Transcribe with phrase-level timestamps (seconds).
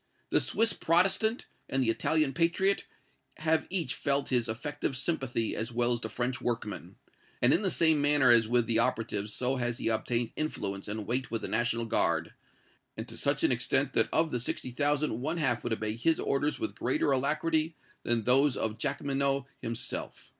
[0.31, 2.87] The Swiss Protestant and the Italian patriot
[3.37, 6.95] have each felt his effective sympathy as well as the French workman;
[7.39, 11.05] and in the same manner as with the operatives so has he obtained influence and
[11.05, 12.33] weight with the National Guard,
[12.97, 16.19] and to such an extent that of the sixty thousand one half would obey his
[16.19, 20.29] orders with greater alacrity than those of Jacqueminot himself.